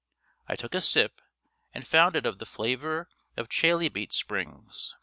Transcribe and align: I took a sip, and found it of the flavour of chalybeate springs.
I 0.49 0.55
took 0.55 0.73
a 0.73 0.81
sip, 0.81 1.21
and 1.75 1.85
found 1.85 2.15
it 2.15 2.25
of 2.25 2.39
the 2.39 2.47
flavour 2.47 3.07
of 3.37 3.49
chalybeate 3.49 4.13
springs. 4.13 4.95